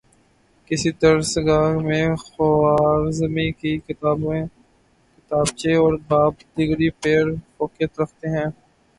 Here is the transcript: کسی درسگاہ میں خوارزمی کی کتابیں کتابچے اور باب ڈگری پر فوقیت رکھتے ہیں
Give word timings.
کسی 0.67 0.89
درسگاہ 1.01 1.67
میں 1.87 2.07
خوارزمی 2.23 3.49
کی 3.59 3.73
کتابیں 3.79 4.43
کتابچے 5.15 5.73
اور 5.75 5.93
باب 6.07 6.33
ڈگری 6.55 6.89
پر 7.01 7.23
فوقیت 7.57 7.99
رکھتے 7.99 8.27
ہیں 8.29 8.45